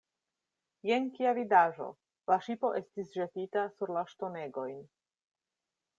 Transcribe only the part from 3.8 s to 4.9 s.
la ŝtonegojn.